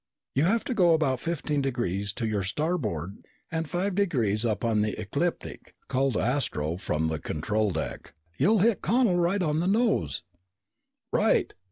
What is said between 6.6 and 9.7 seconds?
from the control deck. "You'll hit Connel right on the